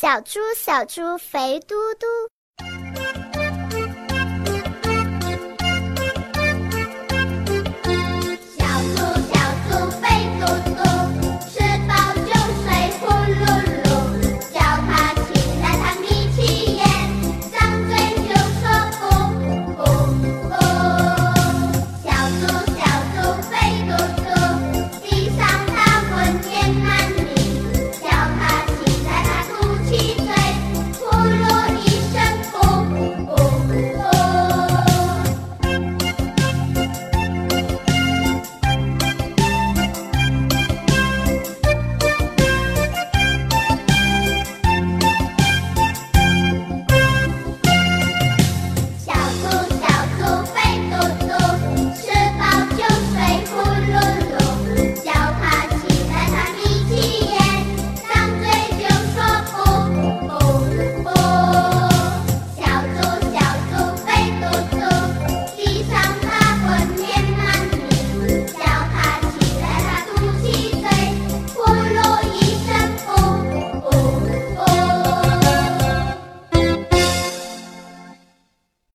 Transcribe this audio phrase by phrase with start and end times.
[0.00, 2.06] 小猪小猪肥嘟嘟。